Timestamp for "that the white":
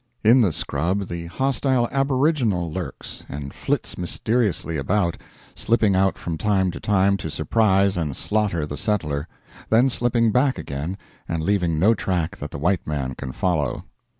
12.37-12.87